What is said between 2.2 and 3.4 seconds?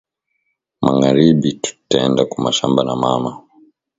ku mashamba na mama